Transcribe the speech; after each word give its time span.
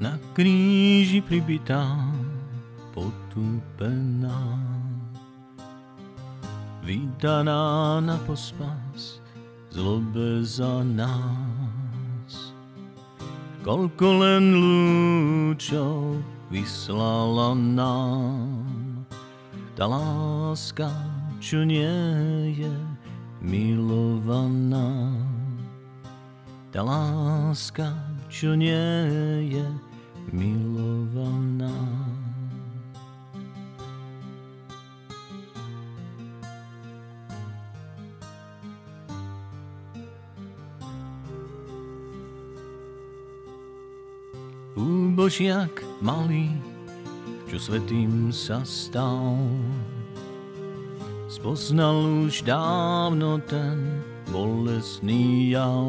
na 0.00 0.16
kríži 0.32 1.20
pribitá, 1.20 1.84
potúpená. 2.96 4.56
Vydaná 6.80 8.00
na 8.00 8.16
pospas, 8.24 9.20
zlobe 9.68 10.40
za 10.40 10.80
nás. 10.80 12.56
Koľko 13.60 14.06
len 14.24 14.56
lúčov 14.56 16.24
vyslala 16.48 17.52
nám, 17.52 19.04
tá 19.76 19.84
láska, 19.84 20.88
čo 21.44 21.60
nie 21.68 22.56
je 22.56 22.72
milovaná. 23.44 25.12
Tá 26.72 26.80
láska, 26.80 27.92
čo 28.32 28.56
nie 28.56 28.80
je 29.52 29.60
milovaná. 29.60 29.89
Úbožiak 44.80 45.84
malý, 46.00 46.48
čo 47.44 47.60
svetým 47.60 48.32
sa 48.32 48.64
stal, 48.64 49.36
spoznal 51.28 52.24
už 52.24 52.48
dávno 52.48 53.36
ten 53.44 54.00
bolesný 54.32 55.52
jav. 55.52 55.84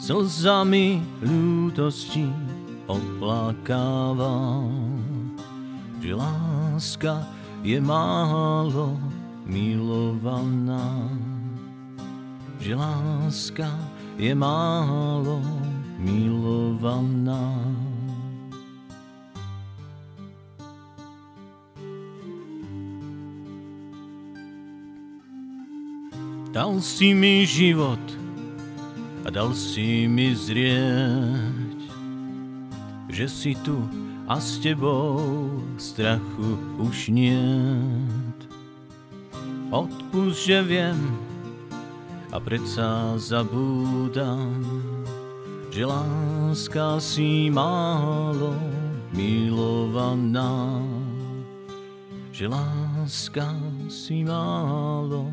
Slzami 0.00 1.04
ľútosti 1.20 2.24
oplakával, 2.88 4.72
že 6.00 6.16
láska 6.16 7.28
je 7.60 7.76
málo 7.76 8.96
milovaná. 9.44 11.04
Že 12.56 12.72
láska 12.80 13.68
je 14.16 14.32
málo 14.32 15.44
milovaná. 15.44 15.69
Dal 26.50 26.82
si 26.82 27.14
mi 27.14 27.46
život 27.46 28.02
a 29.24 29.30
dal 29.30 29.54
si 29.54 30.04
mi 30.10 30.34
zrieť, 30.34 31.78
že 33.08 33.26
si 33.30 33.52
tu 33.64 33.80
a 34.26 34.36
s 34.36 34.58
tebou 34.58 35.22
strachu 35.78 36.58
už 36.82 37.14
niet. 37.14 38.40
Odpust, 39.70 40.50
že 40.50 40.66
viem 40.66 40.98
a 42.34 42.42
predsa 42.42 43.14
zabúdam, 43.22 44.50
že 45.70 45.86
láska 45.86 46.98
si 46.98 47.46
málo 47.50 48.58
milovaná. 49.14 50.82
Že 52.34 52.50
láska 52.50 53.54
si 53.86 54.26
málo 54.26 55.30